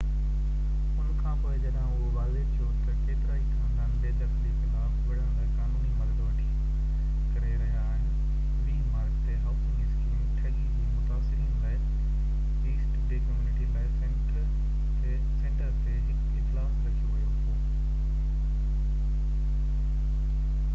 ان 0.05 1.09
کانپوءِ 1.23 1.57
جڏهن 1.63 1.81
اهو 1.87 2.05
واضع 2.13 2.43
ٿيو 2.53 2.67
ته 2.85 2.93
ڪيترائي 3.07 3.41
خاندان 3.49 3.91
بي 4.05 4.13
دخلي 4.21 4.53
خلاف 4.61 4.95
وڙهڻ 5.09 5.35
لاءِ 5.41 5.43
قانوني 5.57 5.89
مدد 5.97 6.21
وٺي 6.29 6.45
ڪري 7.35 7.51
رهيا 7.65 7.83
آهن، 7.89 8.07
20 8.71 8.79
مارچ 8.95 9.11
تي 9.27 9.35
هائوسنگ 9.41 9.83
اسڪيم 9.83 10.23
ٺڳي 10.37 10.65
جي 10.77 10.85
متاثرين 10.93 11.51
لاءِ 11.65 11.75
East 11.81 12.95
Bay 13.11 13.19
Community 13.29 13.67
Law 13.75 13.83
Centre 13.99 14.47
تي 15.03 15.11
هڪ 15.59 15.93
اجلاس 16.39 16.73
رکيو 16.87 17.19
ويو 17.19 17.29
هو 17.35 17.59